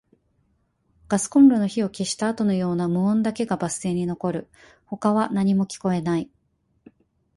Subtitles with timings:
[1.09, 4.49] ガスコンロの火を消したあとのような無音だけがバス停に残る。
[4.87, 6.31] 他は何も聞こえない。